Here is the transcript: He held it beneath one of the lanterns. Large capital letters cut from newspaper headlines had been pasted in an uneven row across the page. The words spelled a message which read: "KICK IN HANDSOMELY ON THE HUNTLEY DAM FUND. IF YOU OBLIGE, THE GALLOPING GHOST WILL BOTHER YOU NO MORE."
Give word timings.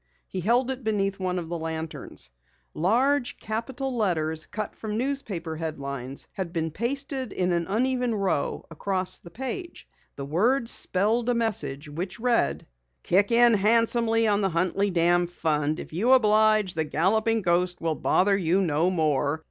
He 0.27 0.41
held 0.41 0.71
it 0.71 0.83
beneath 0.83 1.19
one 1.19 1.37
of 1.37 1.47
the 1.47 1.59
lanterns. 1.59 2.31
Large 2.73 3.37
capital 3.37 3.95
letters 3.95 4.47
cut 4.47 4.75
from 4.75 4.97
newspaper 4.97 5.57
headlines 5.57 6.27
had 6.33 6.51
been 6.51 6.71
pasted 6.71 7.31
in 7.31 7.51
an 7.51 7.67
uneven 7.67 8.15
row 8.15 8.65
across 8.71 9.19
the 9.19 9.29
page. 9.29 9.87
The 10.15 10.25
words 10.25 10.71
spelled 10.71 11.29
a 11.29 11.35
message 11.35 11.87
which 11.87 12.19
read: 12.19 12.65
"KICK 13.03 13.31
IN 13.31 13.53
HANDSOMELY 13.53 14.27
ON 14.27 14.41
THE 14.41 14.49
HUNTLEY 14.49 14.89
DAM 14.89 15.27
FUND. 15.27 15.79
IF 15.79 15.93
YOU 15.93 16.13
OBLIGE, 16.13 16.73
THE 16.73 16.83
GALLOPING 16.83 17.43
GHOST 17.43 17.79
WILL 17.79 17.93
BOTHER 17.93 18.35
YOU 18.37 18.63
NO 18.63 18.89
MORE." 18.89 19.39